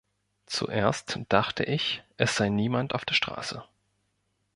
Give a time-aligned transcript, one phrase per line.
[0.47, 3.63] Zuerst dachte ich, es sei niemand auf der Straße.